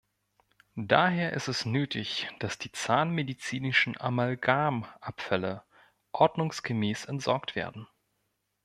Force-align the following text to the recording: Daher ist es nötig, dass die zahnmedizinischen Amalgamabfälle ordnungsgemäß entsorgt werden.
Daher 0.77 1.33
ist 1.33 1.47
es 1.47 1.63
nötig, 1.67 2.27
dass 2.39 2.57
die 2.57 2.71
zahnmedizinischen 2.71 4.01
Amalgamabfälle 4.01 5.61
ordnungsgemäß 6.11 7.05
entsorgt 7.05 7.55
werden. 7.55 7.85